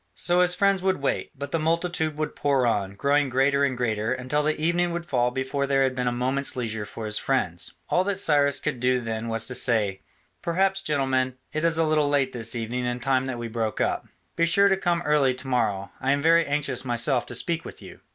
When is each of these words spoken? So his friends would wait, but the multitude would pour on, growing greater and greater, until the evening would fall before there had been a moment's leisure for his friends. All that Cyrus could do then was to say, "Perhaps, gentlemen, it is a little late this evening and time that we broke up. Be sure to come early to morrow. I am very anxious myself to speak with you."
So 0.15 0.41
his 0.41 0.55
friends 0.55 0.81
would 0.81 0.99
wait, 0.99 1.29
but 1.37 1.51
the 1.51 1.59
multitude 1.59 2.17
would 2.17 2.35
pour 2.35 2.65
on, 2.65 2.95
growing 2.95 3.29
greater 3.29 3.63
and 3.63 3.77
greater, 3.77 4.11
until 4.11 4.41
the 4.41 4.59
evening 4.59 4.93
would 4.93 5.05
fall 5.05 5.29
before 5.29 5.67
there 5.67 5.83
had 5.83 5.93
been 5.93 6.07
a 6.07 6.11
moment's 6.11 6.55
leisure 6.55 6.87
for 6.87 7.05
his 7.05 7.19
friends. 7.19 7.75
All 7.87 8.03
that 8.05 8.19
Cyrus 8.19 8.59
could 8.59 8.79
do 8.79 8.99
then 8.99 9.27
was 9.27 9.45
to 9.45 9.53
say, 9.53 10.01
"Perhaps, 10.41 10.81
gentlemen, 10.81 11.35
it 11.53 11.63
is 11.63 11.77
a 11.77 11.83
little 11.83 12.09
late 12.09 12.33
this 12.33 12.55
evening 12.55 12.87
and 12.87 12.99
time 12.99 13.27
that 13.27 13.37
we 13.37 13.47
broke 13.47 13.79
up. 13.79 14.07
Be 14.35 14.47
sure 14.47 14.69
to 14.69 14.75
come 14.75 15.03
early 15.03 15.35
to 15.35 15.47
morrow. 15.47 15.91
I 15.99 16.13
am 16.13 16.21
very 16.23 16.47
anxious 16.47 16.83
myself 16.83 17.27
to 17.27 17.35
speak 17.35 17.63
with 17.63 17.79
you." 17.83 17.99